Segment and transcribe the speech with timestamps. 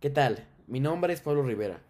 [0.00, 0.46] ¿Qué tal?
[0.66, 1.82] Mi nombre es Pablo Rivera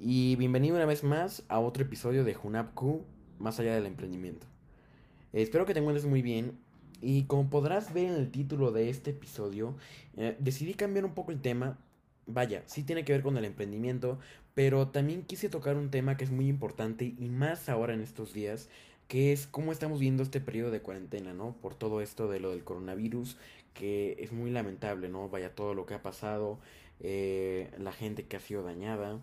[0.00, 3.04] y bienvenido una vez más a otro episodio de Junapku
[3.38, 4.46] más allá del emprendimiento.
[5.34, 6.56] Espero que te encuentres muy bien
[7.02, 9.76] y como podrás ver en el título de este episodio,
[10.16, 11.76] eh, decidí cambiar un poco el tema.
[12.26, 14.18] Vaya, sí tiene que ver con el emprendimiento,
[14.54, 18.32] pero también quise tocar un tema que es muy importante y más ahora en estos
[18.32, 18.70] días,
[19.06, 21.54] que es cómo estamos viendo este periodo de cuarentena, ¿no?
[21.60, 23.36] Por todo esto de lo del coronavirus,
[23.74, 25.28] que es muy lamentable, ¿no?
[25.28, 26.58] Vaya todo lo que ha pasado,
[27.00, 29.18] eh, la gente que ha sido dañada,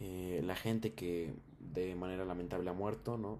[0.00, 1.32] eh, la gente que
[1.74, 3.38] de manera lamentable ha muerto, ¿no?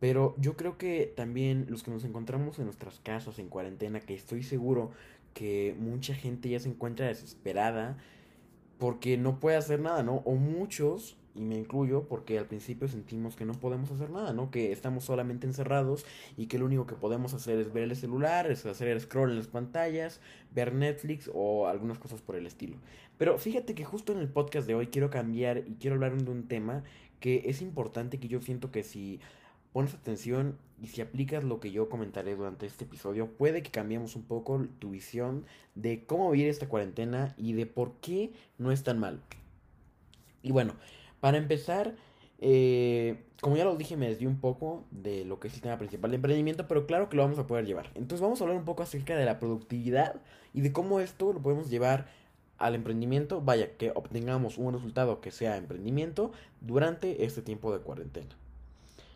[0.00, 4.14] Pero yo creo que también los que nos encontramos en nuestras casas en cuarentena, que
[4.14, 4.90] estoy seguro
[5.32, 7.96] que mucha gente ya se encuentra desesperada
[8.78, 10.16] porque no puede hacer nada, ¿no?
[10.24, 14.50] O muchos y me incluyo porque al principio sentimos que no podemos hacer nada, ¿no?
[14.50, 16.04] Que estamos solamente encerrados
[16.36, 19.30] y que lo único que podemos hacer es ver el celular, es hacer el scroll
[19.30, 20.20] en las pantallas,
[20.54, 22.76] ver Netflix o algunas cosas por el estilo.
[23.18, 26.30] Pero fíjate que justo en el podcast de hoy quiero cambiar y quiero hablar de
[26.30, 26.82] un tema
[27.20, 29.20] que es importante que yo siento que si
[29.72, 34.16] pones atención y si aplicas lo que yo comentaré durante este episodio, puede que cambiemos
[34.16, 38.82] un poco tu visión de cómo vivir esta cuarentena y de por qué no es
[38.82, 39.22] tan mal.
[40.42, 40.74] Y bueno,
[41.22, 41.94] para empezar,
[42.40, 45.78] eh, como ya lo dije, me desvié un poco de lo que es el tema
[45.78, 47.92] principal de emprendimiento, pero claro que lo vamos a poder llevar.
[47.94, 50.16] Entonces vamos a hablar un poco acerca de la productividad
[50.52, 52.08] y de cómo esto lo podemos llevar
[52.58, 58.34] al emprendimiento, vaya, que obtengamos un resultado que sea emprendimiento durante este tiempo de cuarentena.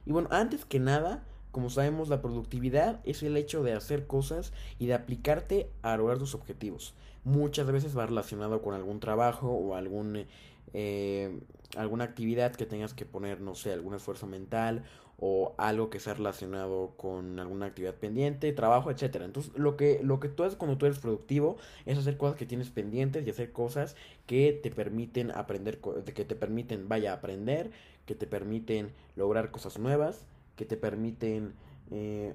[0.04, 1.24] Y bueno, antes que nada,
[1.56, 6.18] como sabemos, la productividad es el hecho de hacer cosas y de aplicarte a lograr
[6.18, 6.92] tus objetivos.
[7.24, 10.26] Muchas veces va relacionado con algún trabajo o algún
[10.74, 11.40] eh,
[11.74, 14.84] alguna actividad que tengas que poner, no sé, algún esfuerzo mental
[15.18, 19.24] o algo que sea relacionado con alguna actividad pendiente, trabajo, etcétera.
[19.24, 22.44] Entonces, lo que lo que tú haces cuando tú eres productivo es hacer cosas que
[22.44, 23.96] tienes pendientes y hacer cosas
[24.26, 27.70] que te permiten aprender que te permiten, vaya, aprender,
[28.04, 31.54] que te permiten lograr cosas nuevas, que te permiten
[31.90, 32.34] eh,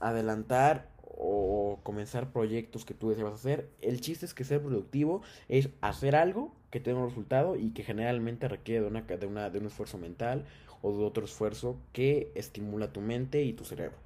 [0.00, 3.68] adelantar o comenzar proyectos que tú deseas hacer.
[3.80, 7.84] El chiste es que ser productivo es hacer algo que tenga un resultado y que
[7.84, 10.44] generalmente requiere de, una, de, una, de un esfuerzo mental
[10.80, 13.96] o de otro esfuerzo que estimula tu mente y tu cerebro.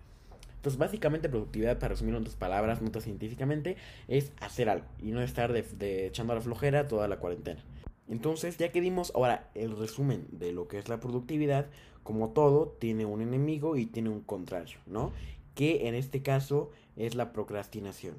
[0.57, 3.77] Entonces, básicamente, productividad, para resumirlo en dos palabras, notas científicamente,
[4.09, 7.63] es hacer algo y no estar de, de echando a la flojera toda la cuarentena.
[8.09, 11.67] Entonces, ya que dimos ahora el resumen de lo que es la productividad,
[12.03, 15.13] como todo, tiene un enemigo y tiene un contrario, ¿no?
[15.55, 18.17] Que en este caso es la procrastinación.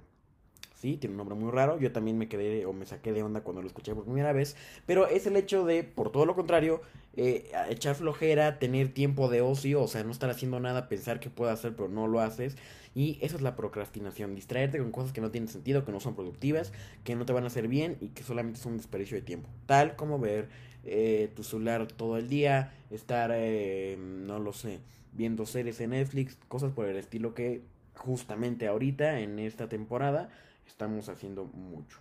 [0.78, 1.80] Sí, tiene un nombre muy raro.
[1.80, 4.56] Yo también me quedé o me saqué de onda cuando lo escuché por primera vez.
[4.86, 6.82] Pero es el hecho de, por todo lo contrario,
[7.16, 11.32] eh, echar flojera, tener tiempo de ocio, o sea, no estar haciendo nada, pensar que
[11.32, 12.58] puedo hacer, pero no lo haces.
[12.94, 16.14] Y eso es la procrastinación, distraerte con cosas que no tienen sentido, que no son
[16.16, 16.72] productivas,
[17.04, 19.50] que no te van a hacer bien y que solamente son un desperdicio de tiempo.
[19.66, 20.48] Tal como ver
[20.84, 24.80] eh, tu celular todo el día, estar, eh, no lo sé,
[25.14, 27.62] viendo series en Netflix, cosas por el estilo que
[27.96, 30.30] justamente ahorita, en esta temporada,
[30.68, 32.00] estamos haciendo mucho.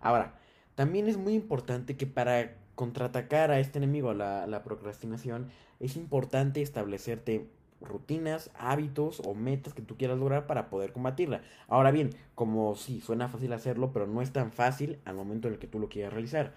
[0.00, 0.34] Ahora,
[0.74, 5.48] también es muy importante que para contraatacar a este enemigo, la, procrastinación,
[5.80, 7.48] es importante establecerte
[7.80, 11.42] rutinas, hábitos o metas que tú quieras lograr para poder combatirla.
[11.68, 15.54] Ahora bien, como sí, suena fácil hacerlo, pero no es tan fácil al momento en
[15.54, 16.54] el que tú lo quieras realizar.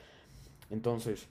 [0.70, 1.28] Entonces,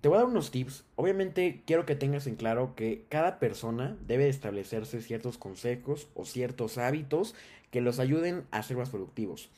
[0.00, 0.84] te voy a dar unos tips.
[0.94, 6.78] Obviamente quiero que tengas en claro que cada persona debe establecerse ciertos consejos o ciertos
[6.78, 7.34] hábitos
[7.70, 9.50] que los ayuden a ser más productivos.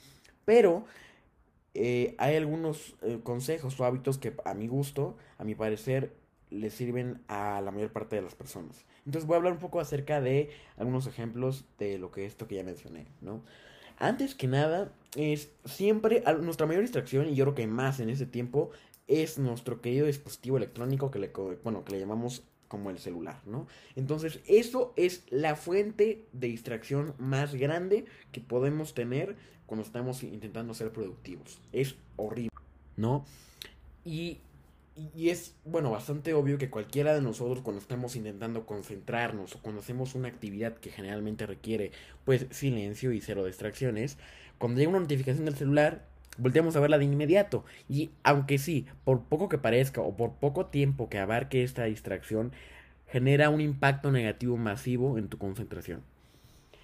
[0.44, 0.86] Pero
[1.74, 6.12] eh, hay algunos eh, consejos o hábitos que a mi gusto, a mi parecer,
[6.50, 8.84] le sirven a la mayor parte de las personas.
[9.04, 12.56] Entonces voy a hablar un poco acerca de algunos ejemplos de lo que esto que
[12.56, 13.42] ya mencioné, ¿no?
[13.98, 18.26] Antes que nada, es siempre nuestra mayor distracción, y yo creo que más en ese
[18.26, 18.70] tiempo,
[19.08, 21.32] es nuestro querido dispositivo electrónico que le,
[21.64, 23.66] bueno, que le llamamos como el celular, ¿no?
[23.96, 29.36] Entonces, eso es la fuente de distracción más grande que podemos tener
[29.66, 31.60] cuando estamos intentando ser productivos.
[31.72, 32.54] Es horrible,
[32.96, 33.24] ¿no?
[34.04, 34.38] Y,
[35.16, 39.80] y es, bueno, bastante obvio que cualquiera de nosotros cuando estamos intentando concentrarnos o cuando
[39.80, 41.92] hacemos una actividad que generalmente requiere,
[42.26, 44.18] pues, silencio y cero distracciones,
[44.58, 46.04] cuando llega una notificación del celular,
[46.38, 47.64] volteamos a verla de inmediato.
[47.88, 52.52] Y aunque sí, por poco que parezca o por poco tiempo que abarque esta distracción,
[53.06, 56.02] genera un impacto negativo masivo en tu concentración.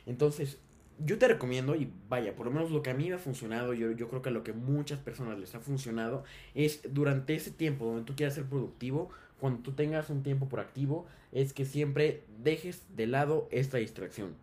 [0.06, 0.58] Entonces,
[1.04, 3.74] yo te recomiendo, y vaya, por lo menos lo que a mí me ha funcionado,
[3.74, 6.24] yo, yo creo que lo que muchas personas les ha funcionado,
[6.54, 9.10] es durante ese tiempo donde tú quieras ser productivo,
[9.40, 14.34] cuando tú tengas un tiempo por activo, es que siempre dejes de lado esta distracción.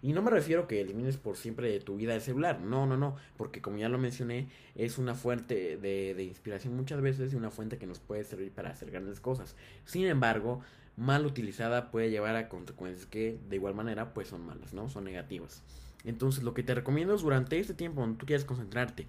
[0.00, 2.96] Y no me refiero que elimines por siempre de tu vida el celular, no, no,
[2.96, 7.36] no, porque como ya lo mencioné, es una fuente de, de inspiración muchas veces y
[7.36, 9.56] una fuente que nos puede servir para hacer grandes cosas.
[9.84, 10.60] Sin embargo,
[10.96, 14.88] mal utilizada puede llevar a consecuencias que de igual manera pues son malas, ¿no?
[14.88, 15.62] Son negativas.
[16.04, 19.06] Entonces lo que te recomiendo es durante este tiempo donde tú quieres concentrarte,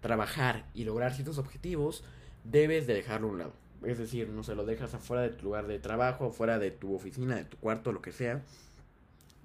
[0.00, 2.04] trabajar y lograr ciertos objetivos,
[2.44, 3.52] debes de dejarlo a un lado.
[3.84, 6.94] Es decir, no se lo dejas afuera de tu lugar de trabajo, afuera de tu
[6.94, 8.42] oficina, de tu cuarto, lo que sea,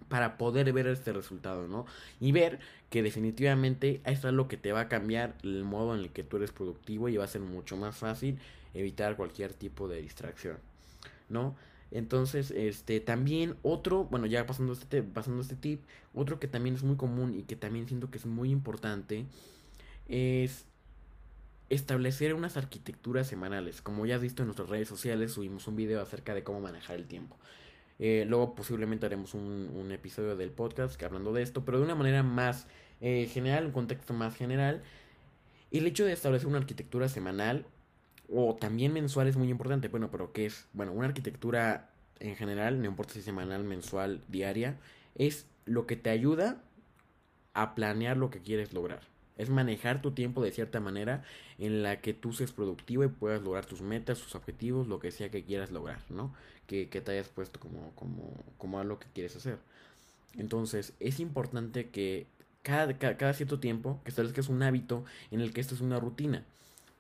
[0.10, 1.86] para poder ver este resultado, ¿no?
[2.20, 2.60] Y ver
[2.90, 6.38] que definitivamente es lo que te va a cambiar el modo en el que tú
[6.38, 8.40] eres productivo y va a ser mucho más fácil
[8.74, 10.58] evitar cualquier tipo de distracción,
[11.30, 11.56] ¿no?
[11.92, 15.82] Entonces, este, también otro, bueno, ya pasando este, pasando este tip,
[16.14, 19.26] otro que también es muy común y que también siento que es muy importante
[20.08, 20.66] es
[21.70, 23.82] establecer unas arquitecturas semanales.
[23.82, 26.98] Como ya has visto en nuestras redes sociales, subimos un video acerca de cómo manejar
[26.98, 27.38] el tiempo.
[28.00, 32.24] Eh, luego posiblemente haremos un, episodio del podcast hablando de esto, pero de una manera
[32.24, 32.68] más
[33.02, 34.84] eh, general, un contexto más general.
[35.72, 37.66] El hecho de establecer una arquitectura semanal
[38.34, 39.88] o también mensual es muy importante.
[39.88, 40.68] Bueno, pero ¿qué es?
[40.74, 41.90] Bueno, una arquitectura
[42.20, 44.78] en general, no importa si semanal, mensual, diaria,
[45.16, 46.62] es lo que te ayuda
[47.54, 49.02] a planear lo que quieres lograr.
[49.38, 51.24] Es manejar tu tiempo de cierta manera
[51.58, 55.12] en la que tú seas productivo y puedas lograr tus metas, tus objetivos, lo que
[55.12, 56.34] sea que quieras lograr, ¿no?
[56.66, 59.60] Que, te hayas puesto como, como, como a lo que quieres hacer.
[60.38, 62.28] Entonces, es importante que
[62.64, 66.00] cada, cada, cada cierto tiempo, que establezcas un hábito en el que esto es una
[66.00, 66.44] rutina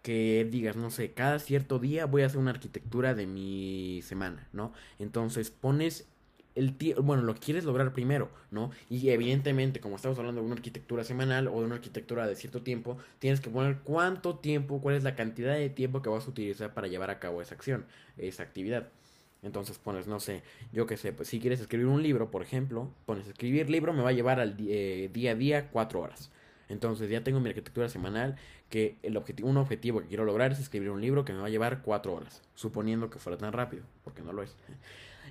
[0.08, 4.48] que digas, no sé, cada cierto día voy a hacer una arquitectura de mi semana,
[4.54, 4.72] ¿no?
[5.00, 6.08] Entonces pones
[6.58, 8.72] el bueno, lo quieres lograr primero, ¿no?
[8.90, 12.64] Y evidentemente, como estamos hablando de una arquitectura semanal o de una arquitectura de cierto
[12.64, 16.30] tiempo, tienes que poner cuánto tiempo, cuál es la cantidad de tiempo que vas a
[16.30, 17.86] utilizar para llevar a cabo esa acción,
[18.18, 18.90] esa actividad.
[19.44, 20.42] Entonces pones, no sé,
[20.74, 24.02] yo qué sé, pues si quieres escribir un libro, por ejemplo, pones escribir libro me
[24.02, 26.32] va a llevar al eh, día a día cuatro horas.
[26.70, 28.36] Entonces ya tengo mi arquitectura semanal
[28.70, 31.48] que el objetivo, un objetivo que quiero lograr es escribir un libro que me va
[31.48, 34.56] a llevar cuatro horas, suponiendo que fuera tan rápido, porque no lo es.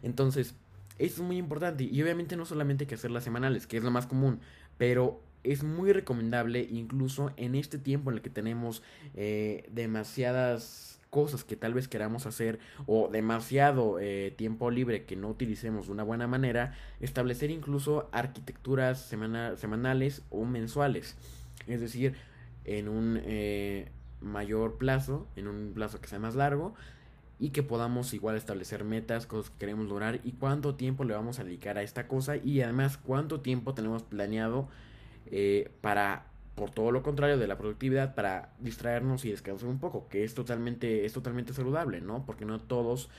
[0.02, 0.54] Entonces,
[0.98, 3.90] eso es muy importante y obviamente no solamente hay que hacerlas semanales, que es lo
[3.90, 4.40] más común,
[4.78, 8.82] pero es muy recomendable incluso en este tiempo en el que tenemos
[9.14, 15.28] eh, demasiadas cosas que tal vez queramos hacer o demasiado eh, tiempo libre que no
[15.28, 21.16] utilicemos de una buena manera, establecer incluso arquitecturas semanales o mensuales.
[21.66, 22.14] Es decir,
[22.64, 23.88] en un eh,
[24.20, 26.74] mayor plazo, en un plazo que sea más largo,
[27.38, 31.38] y que podamos igual establecer metas, cosas que queremos lograr y cuánto tiempo le vamos
[31.38, 34.68] a dedicar a esta cosa y además cuánto tiempo tenemos planeado
[35.26, 40.08] eh, para por todo lo contrario de la productividad para distraernos y descansar un poco
[40.08, 43.10] que es totalmente es totalmente saludable no porque no todos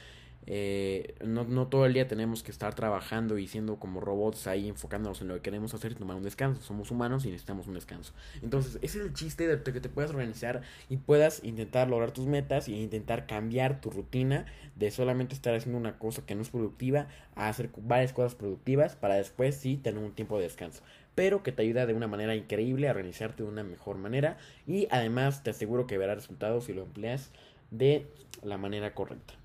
[0.50, 4.70] eh, no, no, todo el día tenemos que estar trabajando y siendo como robots ahí
[4.70, 6.62] enfocándonos en lo que queremos hacer y tomar un descanso.
[6.62, 8.14] Somos humanos y necesitamos un descanso.
[8.42, 12.28] Entonces, ese es el chiste de que te puedas organizar y puedas intentar lograr tus
[12.28, 14.46] metas y intentar cambiar tu rutina
[14.76, 18.96] de solamente estar haciendo una cosa que no es productiva a hacer varias cosas productivas
[18.96, 20.82] para después sí tener un tiempo de descanso.
[21.14, 24.88] Pero que te ayuda de una manera increíble a organizarte de una mejor manera y
[24.92, 27.32] además te aseguro que verás resultados si lo empleas
[27.70, 28.06] de
[28.44, 29.37] la manera correcta.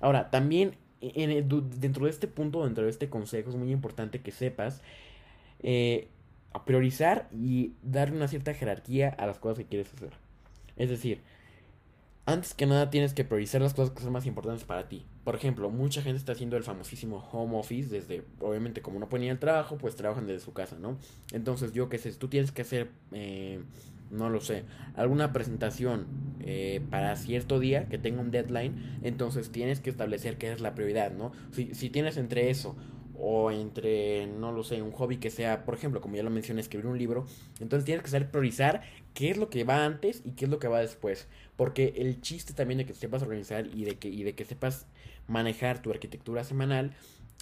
[0.00, 1.48] Ahora, también en,
[1.80, 4.82] dentro de este punto, dentro de este consejo, es muy importante que sepas
[5.60, 6.08] eh,
[6.64, 10.12] priorizar y darle una cierta jerarquía a las cosas que quieres hacer.
[10.76, 11.20] Es decir,
[12.26, 15.04] antes que nada tienes que priorizar las cosas que son más importantes para ti.
[15.24, 19.30] Por ejemplo, mucha gente está haciendo el famosísimo home office desde, obviamente como no ir
[19.30, 20.98] al trabajo, pues trabajan desde su casa, ¿no?
[21.32, 23.60] Entonces yo qué sé, tú tienes que hacer eh,
[24.10, 26.06] no lo sé, alguna presentación
[26.40, 30.74] eh, para cierto día que tenga un deadline, entonces tienes que establecer qué es la
[30.74, 31.32] prioridad, ¿no?
[31.52, 32.76] Si, si tienes entre eso
[33.20, 36.60] o entre, no lo sé, un hobby que sea, por ejemplo, como ya lo mencioné,
[36.60, 37.26] escribir un libro,
[37.60, 40.58] entonces tienes que saber priorizar qué es lo que va antes y qué es lo
[40.58, 44.22] que va después, porque el chiste también de que sepas organizar y de que, y
[44.22, 44.86] de que sepas
[45.26, 46.92] manejar tu arquitectura semanal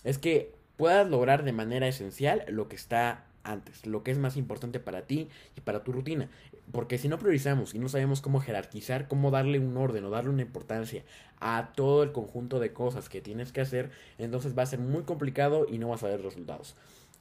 [0.03, 4.37] es que puedas lograr de manera esencial lo que está antes, lo que es más
[4.37, 6.29] importante para ti y para tu rutina.
[6.73, 10.31] Porque si no priorizamos y no sabemos cómo jerarquizar, cómo darle un orden o darle
[10.31, 11.05] una importancia
[11.41, 15.03] a todo el conjunto de cosas que tienes que hacer, entonces va a ser muy
[15.03, 16.75] complicado y no vas a ver resultados.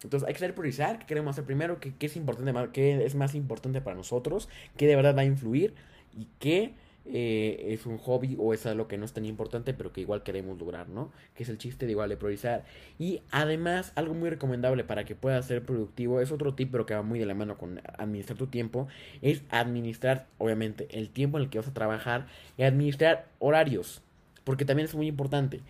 [0.03, 3.15] Entonces hay que saber priorizar qué queremos hacer primero, qué, qué es importante, qué es
[3.15, 5.73] más importante para nosotros, qué de verdad va a influir
[6.17, 6.73] y qué
[7.07, 10.23] eh, es un hobby o es algo que no es tan importante pero que igual
[10.23, 11.11] queremos lograr, ¿no?
[11.35, 12.65] Que es el chiste de igual de priorizar.
[12.97, 16.95] Y además, algo muy recomendable para que puedas ser productivo, es otro tip pero que
[16.95, 18.87] va muy de la mano con administrar tu tiempo,
[19.21, 24.01] es administrar, obviamente, el tiempo en el que vas a trabajar y administrar horarios,
[24.43, 25.61] porque también es muy importante.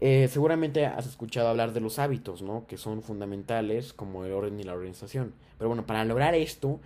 [0.00, 2.66] Eh, seguramente has escuchado hablar de los hábitos, ¿no?
[2.66, 5.32] Que son fundamentales como el orden y la organización.
[5.58, 6.80] Pero bueno, para lograr esto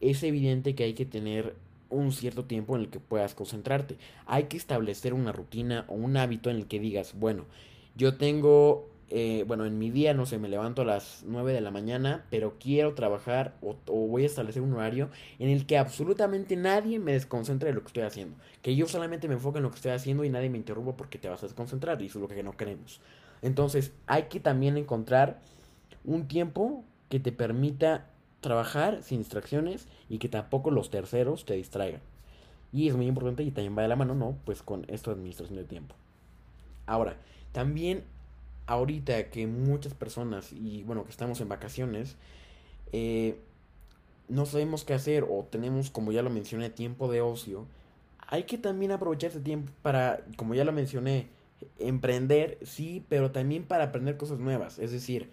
[0.00, 1.54] es evidente que hay que tener
[1.90, 3.98] un cierto tiempo en el que puedas concentrarte.
[4.26, 7.44] Hay que establecer una rutina o un hábito en el que digas, bueno,
[7.96, 11.60] yo tengo eh, bueno, en mi día, no sé, me levanto a las 9 de
[11.60, 16.56] la mañana, pero quiero trabajar o, voy a establecer un horario en el que absolutamente
[16.56, 18.36] nadie me desconcentre de lo que estoy haciendo.
[18.62, 21.18] Que yo solamente me enfoque en lo que estoy haciendo y nadie me interrumpa porque
[21.18, 23.00] te vas a desconcentrar y eso es lo que no queremos.
[23.42, 25.40] Entonces, hay que también encontrar
[26.04, 28.10] un tiempo que te permita
[28.44, 32.00] trabajar sin distracciones y que tampoco los terceros te distraigan.
[32.72, 34.36] Y es muy importante y también va de la mano, ¿no?
[34.44, 35.94] Pues con esto administración de tiempo.
[36.86, 37.16] Ahora,
[37.52, 38.04] también
[38.66, 42.16] ahorita que muchas personas, y bueno, que estamos en vacaciones,
[42.92, 43.38] eh,
[44.28, 47.66] no sabemos qué hacer o tenemos, como ya lo mencioné, tiempo de ocio,
[48.26, 51.28] hay que también aprovechar ese tiempo para, como ya lo mencioné,
[51.78, 54.78] emprender, sí, pero también para aprender cosas nuevas.
[54.78, 55.30] Es decir,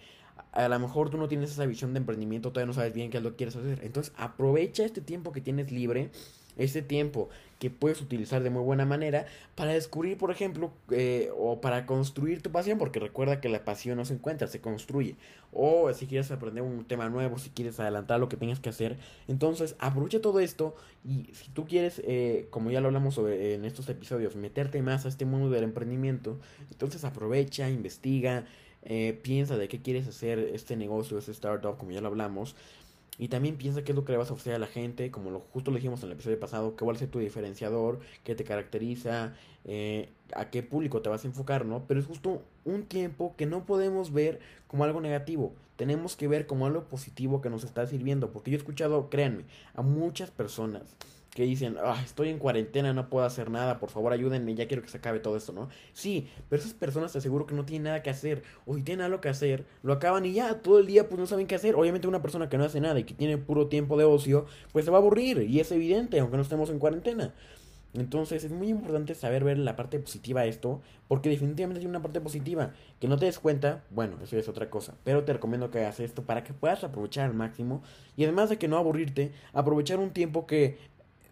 [0.52, 3.18] a lo mejor tú no tienes esa visión de emprendimiento, todavía no sabes bien qué
[3.18, 3.80] es lo que quieres hacer.
[3.84, 6.12] Entonces aprovecha este tiempo que tienes libre
[6.58, 7.30] este tiempo
[7.60, 12.42] que puedes utilizar de muy buena manera para descubrir, por ejemplo, eh, o para construir
[12.42, 15.16] tu pasión, porque recuerda que la pasión no se encuentra, se construye.
[15.54, 18.98] O si quieres aprender un tema nuevo, si quieres adelantar lo que tengas que hacer,
[19.28, 23.66] entonces aprovecha todo esto y si tú quieres, eh, como ya lo hablamos sobre, en
[23.66, 26.40] estos episodios, meterte más a este mundo del emprendimiento,
[26.72, 28.46] entonces aprovecha, investiga,
[28.84, 32.56] eh, piensa de qué quieres hacer este negocio, este startup, como ya lo hablamos.
[33.18, 35.30] Y también piensa qué es lo que le vas a ofrecer a la gente, como
[35.30, 38.34] lo justo lo dijimos en el episodio pasado, qué va a ser tu diferenciador, qué
[38.34, 39.36] te caracteriza,
[39.66, 41.84] eh, a qué público te vas a enfocar, ¿no?
[41.88, 46.48] Pero es justo un tiempo que no podemos ver como algo negativo, tenemos que ver
[46.48, 49.44] como algo positivo que nos está sirviendo, porque yo he escuchado, créanme,
[49.76, 50.96] a muchas personas
[51.34, 54.84] que dicen, ah, estoy en cuarentena, no puedo hacer nada, por favor ayúdenme, ya quiero
[54.84, 55.70] que se acabe todo esto, ¿no?
[55.94, 59.06] Sí, pero esas personas te aseguro que no tienen nada que hacer, o si tienen
[59.06, 61.76] algo que hacer, lo acaban y ya, todo el día pues no saben qué hacer.
[61.76, 64.84] Obviamente una persona que no hace nada y que tiene puro tiempo de ocio, pues
[64.86, 67.34] se va a aburrir, y es evidente, aunque no estemos en cuarentena.
[67.94, 72.02] Entonces es muy importante saber ver la parte positiva de esto, porque definitivamente tiene una
[72.02, 72.74] parte positiva.
[73.02, 74.96] Que no te des cuenta, bueno, eso es otra cosa.
[75.04, 77.84] Pero te recomiendo que hagas esto para que puedas aprovechar al máximo.
[78.16, 80.78] Y además de que no aburrirte, aprovechar un tiempo que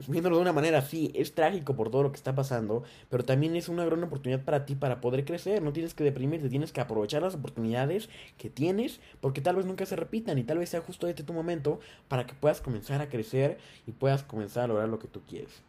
[0.07, 3.55] viéndolo de una manera así, es trágico por todo lo que está pasando, pero también
[3.55, 5.61] es una gran oportunidad para ti para poder crecer.
[5.61, 9.85] No tienes que deprimirte, tienes que aprovechar las oportunidades que tienes, porque tal vez nunca
[9.85, 13.09] se repitan y tal vez sea justo este tu momento para que puedas comenzar a
[13.09, 15.61] crecer y puedas comenzar a lograr lo que tú quieres.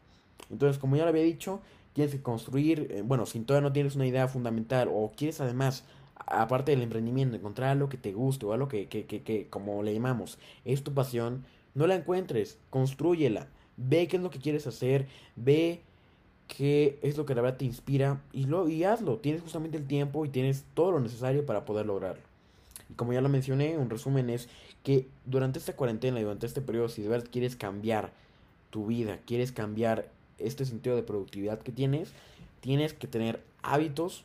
[0.50, 1.60] Entonces, como ya lo había dicho,
[1.92, 5.84] tienes que construir, eh, bueno, si todavía no tienes una idea fundamental o quieres además
[6.26, 9.82] aparte del emprendimiento, encontrar algo que te guste o algo que, que, que, que, como
[9.82, 11.44] le llamamos, es tu pasión,
[11.74, 13.48] no la encuentres, construyela
[13.82, 15.06] Ve qué es lo que quieres hacer,
[15.36, 15.80] ve
[16.56, 19.18] qué es lo que la verdad te inspira y, lo, y hazlo.
[19.18, 22.22] Tienes justamente el tiempo y tienes todo lo necesario para poder lograrlo.
[22.90, 24.48] Y como ya lo mencioné, un resumen es
[24.82, 28.12] que durante esta cuarentena y durante este periodo, si de verdad quieres cambiar
[28.70, 30.08] tu vida, quieres cambiar
[30.38, 32.12] este sentido de productividad que tienes,
[32.60, 34.24] tienes que tener hábitos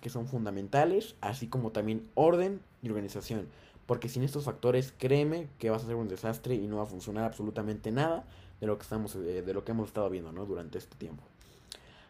[0.00, 3.48] que son fundamentales, así como también orden y organización.
[3.86, 6.86] Porque sin estos factores, créeme que vas a ser un desastre y no va a
[6.86, 8.24] funcionar absolutamente nada
[8.60, 10.46] de lo que estamos eh, de lo que hemos estado viendo ¿no?
[10.46, 11.22] durante este tiempo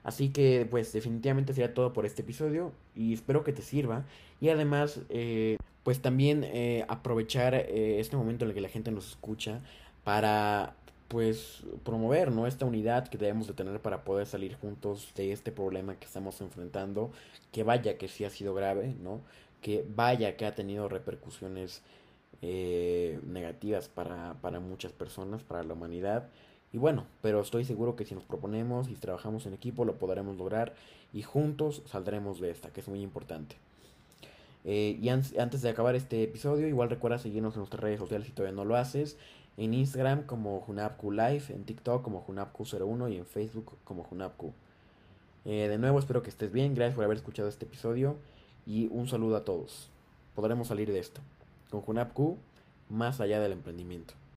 [0.04, 4.04] así que pues definitivamente sería todo por este episodio y espero que te sirva
[4.40, 9.08] y además eh, pues también eh, aprovechar este momento en el que la gente nos
[9.08, 9.60] escucha
[10.04, 10.74] para
[11.08, 12.46] pues promover ¿no?
[12.46, 16.40] esta unidad que debemos de tener para poder salir juntos de este problema que estamos
[16.40, 17.10] enfrentando
[17.52, 19.20] que vaya que sí ha sido grave no
[19.62, 21.82] que vaya que ha tenido repercusiones
[22.42, 26.28] eh, negativas para, para muchas personas, para la humanidad.
[26.72, 30.36] Y bueno, pero estoy seguro que si nos proponemos y trabajamos en equipo lo podremos
[30.36, 30.74] lograr
[31.12, 33.56] y juntos saldremos de esta, que es muy importante.
[34.64, 38.32] Eh, y antes de acabar este episodio, igual recuerda seguirnos en nuestras redes sociales si
[38.32, 39.16] todavía no lo haces.
[39.56, 44.52] En Instagram como Junapku Live, en TikTok como Junapku01 y en Facebook como Junapku.
[45.46, 46.74] Eh, de nuevo, espero que estés bien.
[46.74, 48.16] Gracias por haber escuchado este episodio
[48.66, 49.88] y un saludo a todos.
[50.34, 51.22] Podremos salir de esto
[51.70, 52.38] con Junapku
[52.88, 54.14] más allá del emprendimiento.